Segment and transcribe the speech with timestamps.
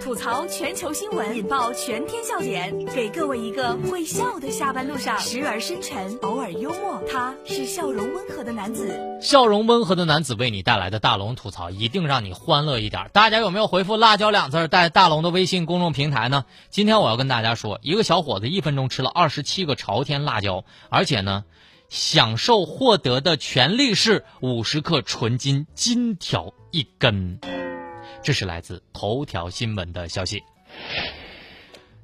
[0.00, 7.02] 吐槽全球新闻，引爆全天笑点，给各位一个会笑的下班路上，时而深沉，偶尔幽默。
[7.10, 13.10] 他是笑容温和的男子，笑容温和的男子为你带来的大龙吐槽，一定让你欢乐一点。
[13.12, 16.44] 大家有没有回复“辣椒”两字在大龙的微信公众平台呢？
[16.70, 21.42] 今天我要跟大家说，一个小伙子一分钟吃了二十七个朝天辣椒，而且呢，
[21.88, 27.40] 享受获得的权利是五十克纯金金条一根。
[28.22, 30.42] 这是来自头条新闻的消息。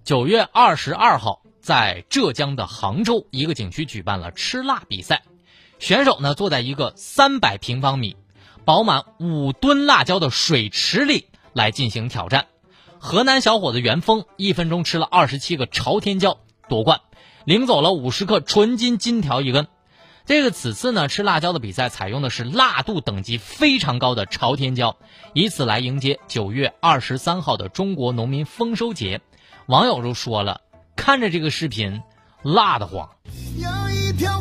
[0.04, 5.22] 九月二十二号，在浙江的杭州一个景区举办了吃辣比赛，
[5.78, 8.16] 选手呢坐在一个三百平方米、
[8.64, 12.46] 饱满五吨辣椒的水池里来进行挑战。
[12.98, 17.00] 河南小伙子袁峰一分钟吃了二十七个朝天椒夺冠，
[17.44, 19.68] 领走了五十克纯金金条一根。
[20.28, 24.98] 这个此次呢吃辣椒的比赛采用的是辣度等级非常高的朝天椒，
[25.32, 29.22] 以此来迎接九月二十三号的中国农民丰收节。
[29.64, 30.60] 网友都说了，
[30.96, 32.02] 看着这个视频，
[32.42, 33.08] 辣得慌。
[33.56, 34.38] 有一条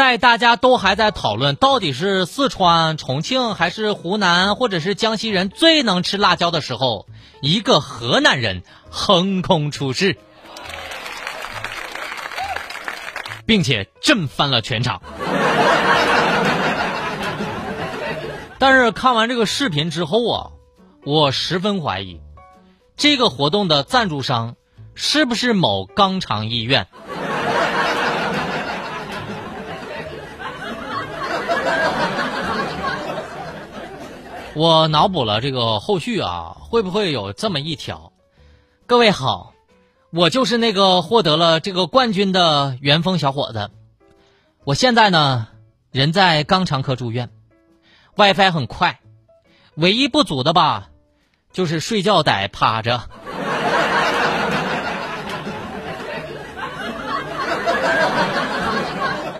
[0.00, 7.06] 在大家都还在讨论到底是四川、重庆还是湖南或者是江西人最能吃辣椒的时候，
[7.42, 10.16] 一个河南人横空出世，
[13.44, 15.02] 并且震翻了全场。
[18.58, 20.50] 但是看完这个视频之后啊，
[21.04, 22.22] 我十分怀疑，
[22.96, 24.56] 这个活动的赞助商
[24.94, 26.86] 是不是某肛肠医院？
[34.54, 38.12] 我脑补了这个后续啊，会不会有这么一条？
[38.86, 39.54] 各位好，
[40.10, 43.70] 我就是那个获得了这个冠军的元丰小伙子。
[44.64, 45.46] 我现在呢，
[45.92, 47.30] 人在肛肠科住院
[48.16, 48.98] ，WiFi 很快，
[49.76, 50.88] 唯一不足的吧，
[51.52, 53.02] 就是睡觉得趴着。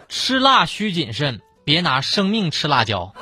[0.08, 3.12] 吃辣需谨慎，别拿生命吃辣椒。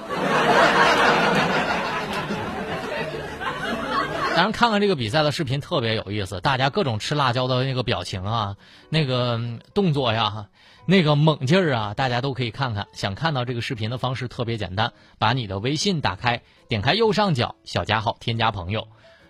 [4.39, 8.57] 咱们看看这个比赛的视频特别有意思，大家各种吃辣椒的那个表情啊，
[8.89, 9.41] 那个
[9.75, 10.47] 动作呀，
[10.87, 12.87] 那个猛劲儿啊，大家都可以看看。
[12.93, 18.87] 想看到这个视频的方式特别简单，把你的微信打开，点开右上角小加号，添加朋友，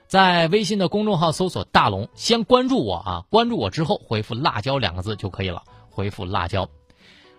[0.09, 6.69] 在微信的公众号搜索“大龙”，先关注我啊，关注我之后回复“辣椒”两个字就可以了，回复“辣椒”。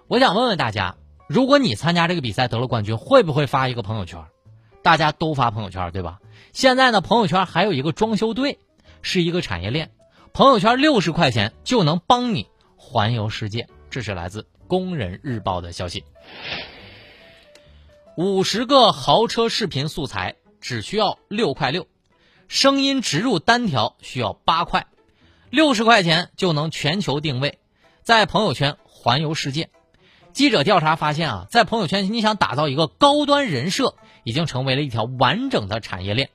[0.09, 0.95] 我想问问大家，
[1.27, 4.25] 如果你参加这个比赛得了冠军，会不会发一个朋友圈？
[4.89, 6.19] 大家都发朋友圈，对吧？
[6.51, 8.57] 现在呢，朋友圈还有一个装修队，
[9.03, 9.91] 是一个产业链。
[10.33, 13.67] 朋友圈六十块钱就能帮你环游世界。
[13.91, 16.05] 这是来自《工人日报》的消息。
[18.17, 21.85] 五十个豪车视频素材只需要六块六，
[22.47, 24.87] 声音植入单条需要八块，
[25.51, 27.59] 六十块钱就能全球定位，
[28.01, 29.69] 在朋友圈环游世界。
[30.33, 33.93] 记者调查发现啊，在朋友圈你想打造一个高端人设。
[34.23, 36.29] 已经成为了一条完整的产业链。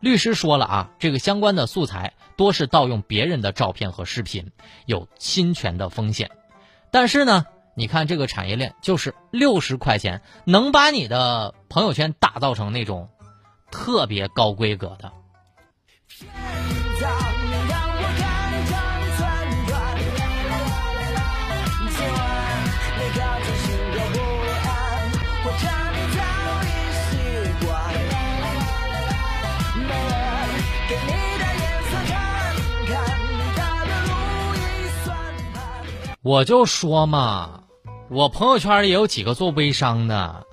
[0.00, 4.52] 律师说了啊，这个相关的素材多是盗用别人的照片和视频，
[4.86, 6.30] 有侵权的风险。
[6.90, 13.08] 但是呢，你看这个产业链，就是六十块钱能把你的朋友圈打造成那种
[13.70, 15.12] 特别高规格的。
[36.22, 37.60] 我就说嘛，
[38.10, 40.44] 我朋友圈里有几个做微商的，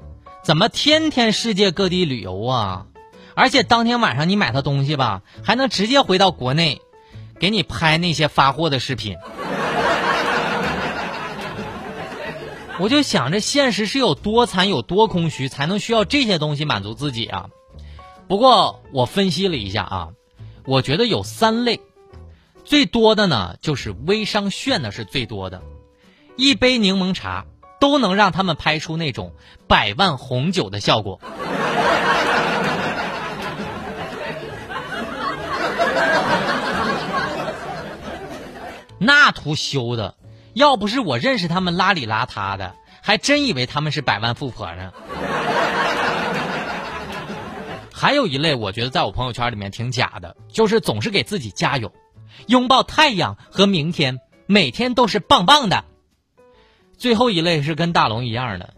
[0.44, 2.85] 怎么天天世界各地旅游啊？
[3.33, 6.81] 而且当天晚上你买他东西吧，还能直接回到国内，
[7.39, 9.17] 给你拍那些发货的视频。
[12.77, 17.47] 我就想着现实是有多惨有多空虚，才能需要这些东西满足自己啊？
[18.27, 20.09] 不过我分析了一下啊，
[20.63, 21.81] 我觉得有三类。
[22.65, 25.62] 最多的呢，就是微商炫的是最多的，
[26.35, 27.45] 一杯柠檬茶
[27.79, 29.33] 都能让他们拍出那种
[29.67, 31.21] 百万红酒的效果。
[38.97, 40.15] 那图修的，
[40.53, 42.73] 要不是我认识他们邋里邋遢的，
[43.03, 44.91] 还真以为他们是百万富婆呢。
[47.94, 51.91] 还有一类，我觉得在我朋友圈里面挺假的，就是总是给自己加油，
[52.47, 55.83] 拥抱太阳和明天，每天都是棒棒的。
[56.97, 58.73] 最后一类是跟大龙一样的，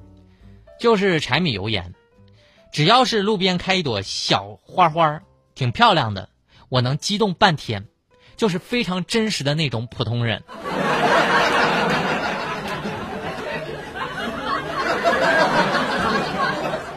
[0.79, 1.93] 就是柴米油盐，
[2.71, 5.21] 只要是路边开一朵小花花，
[5.53, 6.29] 挺漂亮的，
[6.69, 7.85] 我能激动半天，
[8.35, 10.43] 就是非常真实的那种普通人。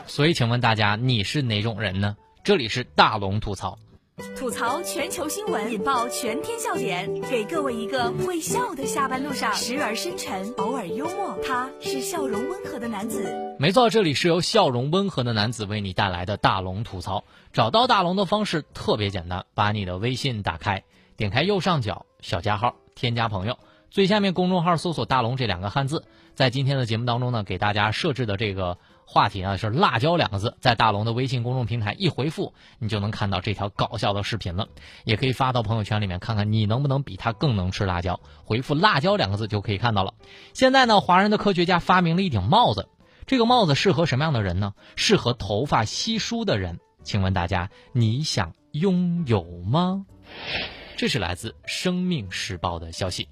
[0.07, 2.17] 所以，请问大家，你是哪种人呢？
[2.43, 3.79] 这里是大龙吐槽，
[4.37, 11.39] 吐槽全球新闻，引爆全天笑点，给各位一个会笑的下班路上，时而深沉，偶尔幽默。
[11.47, 13.57] 他是笑容温和的男子。
[13.59, 17.25] 没错，这里是由笑容温和的男子为你带来的大龙吐槽。
[17.53, 20.85] 找到大龙的方式特别简单，把你的微信打开，
[21.17, 23.59] 点开右上角小加号，添加朋友，
[23.91, 26.05] 最下面公众号搜索“大龙”这两个汉字。
[26.35, 28.79] 在今天的节目当中呢，给大家设置的这个。
[29.13, 34.69] 话题呢是“辣椒”两个字，在大龙的微信公众平台一回复，你就能看到这条搞笑的视频了。
[35.03, 38.21] 也可以发到朋友圈里面看看，你能不能比他更能吃辣椒？
[38.45, 40.15] 回复“辣椒”两个字就可以看到了。
[40.55, 42.89] 现在呢，华人的科学家发明了一顶帽子，
[43.27, 44.75] 这个帽子适合什么样的人呢？
[44.95, 46.79] 适合头发稀疏的人。
[47.03, 50.07] 请问大家，你想拥有吗？
[50.97, 53.27] 这是来自《生命时报》的消息：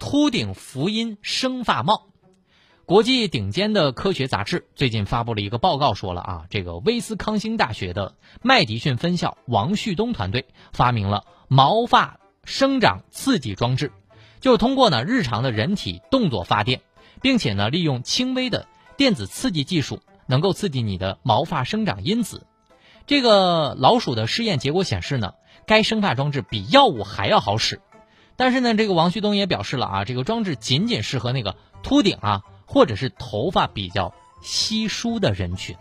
[0.00, 2.08] 秃顶福音生发帽。
[2.86, 10.44] 国际顶尖的科学杂志最近发布了一个报告，说了啊，这个威斯康星大学的麦迪逊分校王旭东团队
[10.74, 13.90] 发明了毛发生长刺激装置，
[14.40, 16.82] 就是通过呢日常的人体动作发电，
[17.22, 22.46] 并且呢利用轻微的电子刺激技术，能够刺激你的毛发生长因子。
[23.06, 25.32] 这个老鼠的试验结果显示呢，
[25.66, 27.80] 该生发装置比药物还要好使。
[28.36, 32.42] 但是呢，这个王旭东也表示了啊，这个装置仅仅适合那个秃顶啊。
[32.74, 34.12] 或者是头发比较
[34.42, 35.76] 稀疏的人群。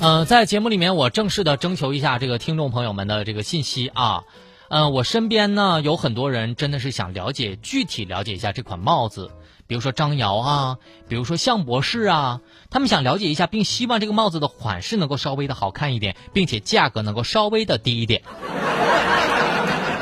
[0.00, 4.24] 呃，在节目里面，我正式的征求一下这个听众朋友们的这个信息啊。
[4.68, 9.30] 嗯，我身边呢有很多人真的是想了解具体了解一下这款帽子。
[9.66, 10.78] 比如说张瑶啊，
[11.08, 12.40] 比如说向博士啊，
[12.70, 18.22] 他们想了解一下，并希望这个帽子的款式能够稍微的好看一点，并且价格能够稍微的低一点。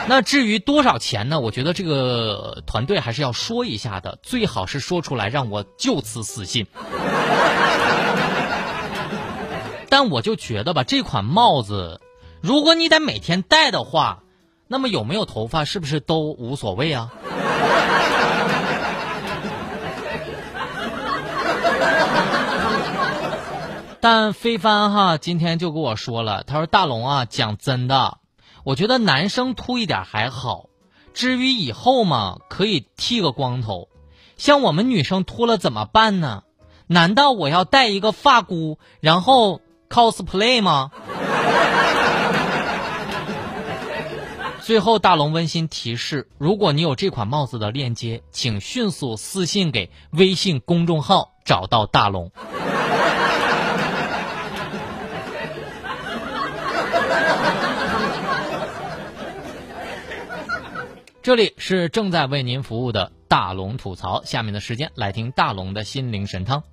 [0.09, 1.38] 那至于多少钱呢？
[1.38, 6.67] 我觉得这个团队还是要说一下的，最好是说出来让我就此死心。
[9.88, 12.00] 但我就觉得吧，这款帽子，
[12.41, 14.25] 如果你得每天戴的话，
[14.67, 17.12] 那么有没有头发是不是都无所谓啊？
[24.03, 28.19] 但飞帆哈今天就跟我说了，他说大龙啊，讲真的，
[28.65, 30.65] 我觉得男生秃一点还好，
[31.15, 33.87] 至于以后嘛，可以剃个光头，
[34.37, 36.43] 像我们女生秃了怎么办呢？
[36.89, 40.91] 难道我要戴一个发箍，然后 cosplay 吗？
[44.63, 52.33] 最后，大龙温馨提示：如果你有这款帽子的链接，请迅速私信给微信公众号，找到大龙。
[61.22, 66.64] 这里是正在为您服务的大龙吐槽，下面的时间来听大龙的心灵神汤。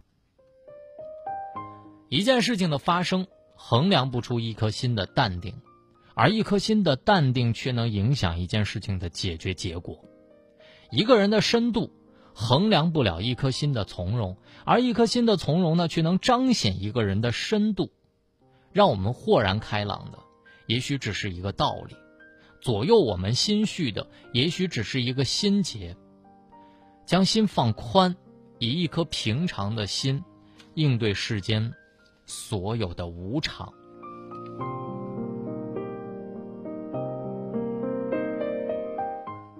[2.08, 5.62] 一件事情的发生衡量不出一颗心的淡定，
[6.16, 10.04] 而一颗心的淡定却能影响一件事情的解决结果。
[10.90, 11.92] 一个人的深度
[12.34, 17.92] 衡量不了一颗心的从容，而一颗心的从容呢，却能彰显一个人的深度。
[18.74, 20.18] 让我们豁然开朗的，
[20.66, 21.96] 也许只是一个道理。
[22.62, 25.96] 左右我们心绪的，也许只是一个心结。
[27.06, 28.16] 将心放宽，
[28.60, 30.24] 以一颗平常的心，
[30.76, 31.74] 应对世间
[32.26, 33.74] 所有的无常。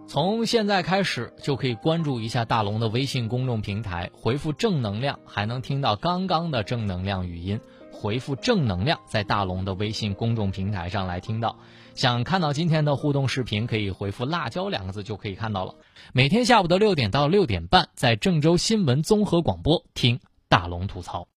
[0.08, 7.60] 从现在开始，就可以关注一下大龙的微信公众平台，回复“正能量”，还能听到刚刚的正能量语音。
[7.92, 11.58] 回复正能量，在大龙的微信公众平台上来听到。
[12.00, 15.76] 想看到今天的互动视频，可以回复“辣椒”两个字就可以看到了。
[16.14, 21.28] 每天下午的六点到六点半，在郑州新闻综合广播听大龙吐槽。